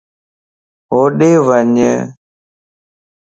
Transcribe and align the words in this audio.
ھوڏي 0.89 1.31
وڃ 1.47 1.69